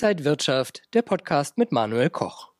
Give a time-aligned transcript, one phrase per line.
[0.00, 2.50] Inside Wirtschaft, der Podcast mit Manuel Koch.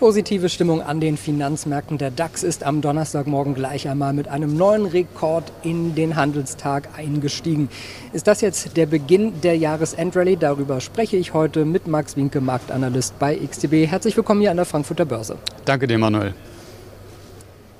[0.00, 1.96] Positive Stimmung an den Finanzmärkten.
[1.96, 7.68] Der DAX ist am Donnerstagmorgen gleich einmal mit einem neuen Rekord in den Handelstag eingestiegen.
[8.12, 10.34] Ist das jetzt der Beginn der Jahresendrallye?
[10.34, 13.88] Darüber spreche ich heute mit Max Winke, Marktanalyst bei XTB.
[13.88, 15.38] Herzlich willkommen hier an der Frankfurter Börse.
[15.66, 16.34] Danke dir, Manuel.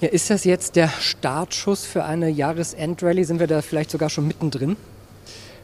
[0.00, 3.24] Ja, ist das jetzt der Startschuss für eine Jahresendrallye?
[3.24, 4.76] Sind wir da vielleicht sogar schon mittendrin?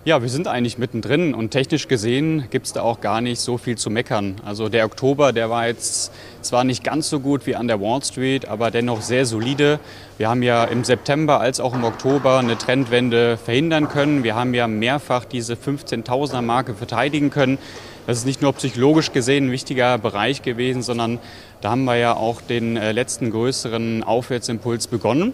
[0.07, 3.59] Ja, wir sind eigentlich mittendrin und technisch gesehen gibt es da auch gar nicht so
[3.59, 4.37] viel zu meckern.
[4.45, 8.05] Also der Oktober, der war jetzt zwar nicht ganz so gut wie an der Wall
[8.05, 9.81] Street, aber dennoch sehr solide.
[10.17, 14.23] Wir haben ja im September als auch im Oktober eine Trendwende verhindern können.
[14.23, 17.59] Wir haben ja mehrfach diese 15.000er Marke verteidigen können.
[18.07, 21.19] Das ist nicht nur psychologisch gesehen ein wichtiger Bereich gewesen, sondern
[21.63, 25.33] da haben wir ja auch den äh, letzten größeren Aufwärtsimpuls begonnen.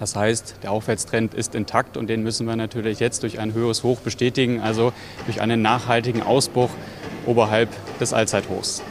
[0.00, 3.84] Das heißt, der Aufwärtstrend ist intakt und den müssen wir natürlich jetzt durch ein höheres
[3.84, 4.92] Hoch bestätigen, also
[5.26, 6.70] durch einen nachhaltigen Ausbruch
[7.26, 7.68] oberhalb
[8.00, 8.82] des Allzeithochs.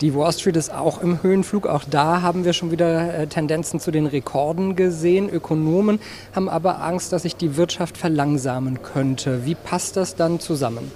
[0.00, 1.66] Die Wall Street ist auch im Höhenflug.
[1.66, 5.28] Auch da haben wir schon wieder äh, Tendenzen zu den Rekorden gesehen.
[5.28, 5.98] Ökonomen
[6.36, 9.44] haben aber Angst, dass sich die Wirtschaft verlangsamen könnte.
[9.44, 10.92] Wie passt das dann zusammen?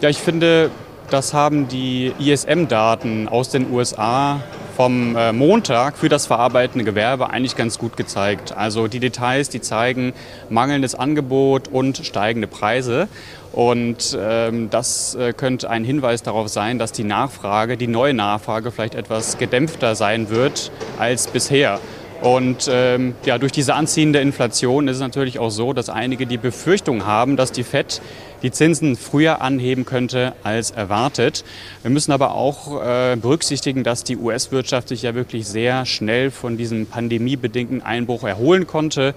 [0.00, 0.70] Ja, ich finde,
[1.10, 4.40] das haben die ISM-Daten aus den USA
[4.76, 8.54] vom äh, Montag für das verarbeitende Gewerbe eigentlich ganz gut gezeigt.
[8.54, 10.12] Also die Details, die zeigen
[10.50, 13.08] mangelndes Angebot und steigende Preise.
[13.52, 18.70] Und ähm, das äh, könnte ein Hinweis darauf sein, dass die Nachfrage, die neue Nachfrage
[18.70, 21.80] vielleicht etwas gedämpfter sein wird als bisher.
[22.22, 26.38] Und ähm, ja, durch diese anziehende Inflation ist es natürlich auch so, dass einige die
[26.38, 28.00] Befürchtung haben, dass die FED
[28.42, 31.44] die Zinsen früher anheben könnte als erwartet.
[31.82, 36.56] Wir müssen aber auch äh, berücksichtigen, dass die US-Wirtschaft sich ja wirklich sehr schnell von
[36.56, 39.14] diesem pandemiebedingten Einbruch erholen konnte.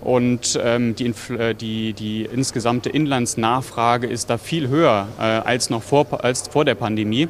[0.00, 5.82] Und ähm, die, äh, die, die insgesamte Inlandsnachfrage ist da viel höher äh, als noch
[5.82, 7.28] vor, als vor der Pandemie.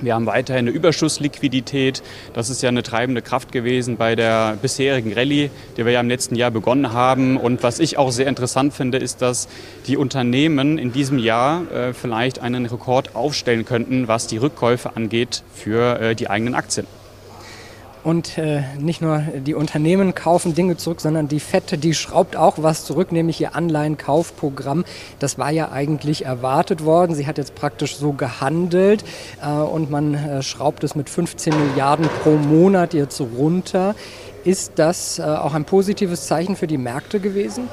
[0.00, 2.02] Wir haben weiterhin eine Überschussliquidität.
[2.32, 6.08] Das ist ja eine treibende Kraft gewesen bei der bisherigen Rallye, die wir ja im
[6.08, 7.36] letzten Jahr begonnen haben.
[7.36, 9.48] Und was ich auch sehr interessant finde, ist, dass
[9.88, 15.42] die Unternehmen in diesem Jahr äh, vielleicht einen Rekord aufstellen könnten, was die Rückkäufe angeht
[15.52, 16.86] für äh, die eigenen Aktien.
[18.04, 22.54] Und äh, nicht nur die Unternehmen kaufen Dinge zurück, sondern die Fette, die schraubt auch
[22.58, 24.84] was zurück, nämlich ihr Anleihenkaufprogramm.
[25.18, 27.14] Das war ja eigentlich erwartet worden.
[27.14, 29.04] Sie hat jetzt praktisch so gehandelt
[29.42, 33.94] äh, und man äh, schraubt es mit 15 Milliarden pro Monat jetzt runter.
[34.44, 37.68] Ist das äh, auch ein positives Zeichen für die Märkte gewesen?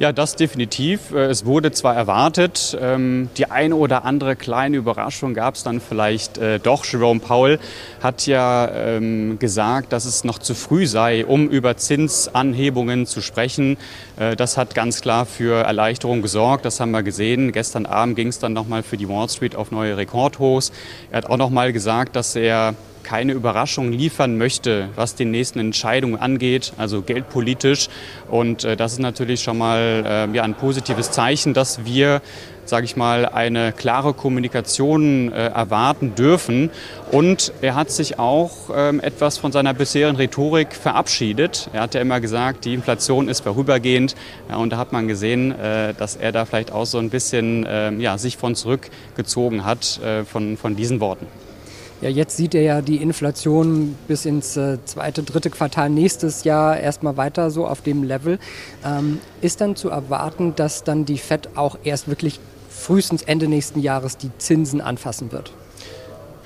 [0.00, 1.10] Ja, das definitiv.
[1.10, 5.80] Äh, es wurde zwar erwartet, ähm, die eine oder andere kleine Überraschung gab es dann
[5.80, 6.84] vielleicht äh, doch.
[6.84, 7.58] Jerome Powell
[8.00, 13.76] hat ja ähm, gesagt, dass es noch zu früh sei, um über Zinsanhebungen zu sprechen.
[14.16, 16.64] Äh, das hat ganz klar für Erleichterung gesorgt.
[16.64, 17.50] Das haben wir gesehen.
[17.50, 20.70] Gestern Abend ging es dann nochmal für die Wall Street auf neue Rekordhochs.
[21.10, 22.76] Er hat auch nochmal gesagt, dass er
[23.08, 27.88] keine Überraschung liefern möchte, was die nächsten Entscheidungen angeht, also geldpolitisch.
[28.28, 32.20] Und äh, das ist natürlich schon mal äh, ja, ein positives Zeichen, dass wir
[32.66, 36.68] sage ich mal, eine klare Kommunikation äh, erwarten dürfen.
[37.10, 41.70] Und er hat sich auch ähm, etwas von seiner bisherigen Rhetorik verabschiedet.
[41.72, 44.16] Er hat ja immer gesagt, die Inflation ist vorübergehend.
[44.50, 47.64] Ja, und da hat man gesehen, äh, dass er da vielleicht auch so ein bisschen
[47.64, 51.26] äh, ja, sich von zurückgezogen hat äh, von, von diesen Worten.
[52.00, 56.78] Ja, jetzt sieht er ja die Inflation bis ins äh, zweite, dritte Quartal nächstes Jahr
[56.78, 58.38] erstmal weiter so auf dem Level.
[58.84, 62.38] Ähm, ist dann zu erwarten, dass dann die FED auch erst wirklich
[62.70, 65.52] frühestens Ende nächsten Jahres die Zinsen anfassen wird?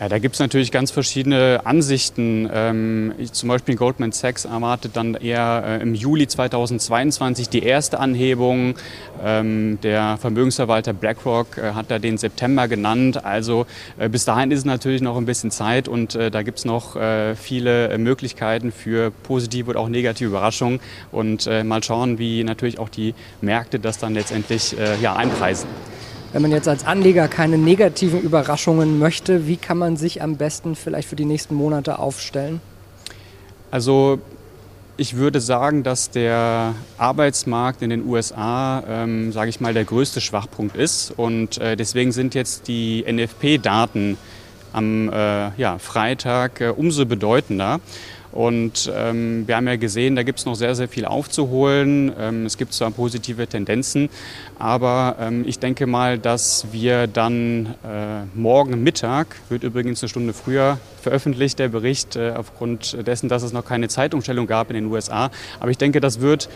[0.01, 2.49] Ja, da gibt es natürlich ganz verschiedene Ansichten.
[2.53, 8.75] Ähm, zum Beispiel Goldman Sachs erwartet dann eher äh, im Juli 2022 die erste Anhebung.
[9.23, 13.25] Ähm, der Vermögensverwalter BlackRock äh, hat da den September genannt.
[13.25, 13.67] Also
[13.99, 16.65] äh, bis dahin ist es natürlich noch ein bisschen Zeit und äh, da gibt es
[16.65, 20.81] noch äh, viele Möglichkeiten für positive oder auch negative Überraschungen.
[21.13, 25.69] Und äh, mal schauen, wie natürlich auch die Märkte das dann letztendlich ja, einpreisen.
[26.33, 30.75] Wenn man jetzt als Anleger keine negativen Überraschungen möchte, wie kann man sich am besten
[30.77, 32.63] vielleicht für die nächsten Monate aufstellen?
[33.71, 34.19] Also
[34.97, 40.23] ich würde sagen, dass der Arbeitsmarkt in den USA, ähm, sage ich mal, der größte
[40.23, 41.13] Schwachpunkt ist.
[41.15, 44.17] Und äh, deswegen sind jetzt die NFP-Daten
[44.73, 47.81] am äh, ja, Freitag äh, umso bedeutender.
[48.33, 52.13] Und ähm, wir haben ja gesehen, da gibt es noch sehr, sehr viel aufzuholen.
[52.19, 54.09] Ähm, es gibt zwar positive Tendenzen,
[54.59, 60.33] aber ähm, ich denke mal, dass wir dann äh, morgen Mittag, wird übrigens eine Stunde
[60.33, 64.87] früher veröffentlicht, der Bericht, äh, aufgrund dessen, dass es noch keine Zeitumstellung gab in den
[64.87, 65.31] USA.
[65.61, 66.49] Aber ich denke, das wird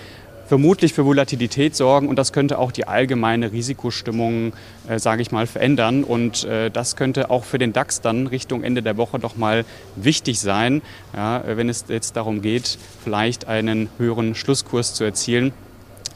[0.46, 4.52] vermutlich für Volatilität sorgen und das könnte auch die allgemeine Risikostimmung,
[4.88, 6.04] äh, sage ich mal, verändern.
[6.04, 9.64] Und äh, das könnte auch für den DAX dann Richtung Ende der Woche doch mal
[9.96, 10.82] wichtig sein,
[11.14, 15.52] ja, wenn es jetzt darum geht, vielleicht einen höheren Schlusskurs zu erzielen,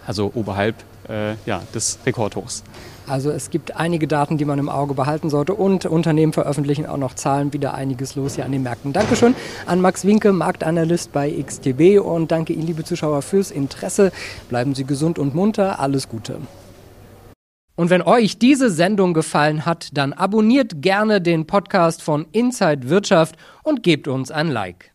[0.07, 0.77] also oberhalb
[1.11, 2.63] äh, ja, des Rekordhochs.
[3.07, 6.97] Also es gibt einige Daten, die man im Auge behalten sollte und Unternehmen veröffentlichen auch
[6.97, 8.93] noch Zahlen, wieder einiges los hier an den Märkten.
[8.93, 9.35] Dankeschön
[9.67, 14.13] an Max Winke, Marktanalyst bei XTB und danke Ihnen, liebe Zuschauer, fürs Interesse.
[14.49, 15.81] Bleiben Sie gesund und munter.
[15.81, 16.39] Alles Gute.
[17.75, 23.37] Und wenn euch diese Sendung gefallen hat, dann abonniert gerne den Podcast von Inside Wirtschaft
[23.63, 24.93] und gebt uns ein Like.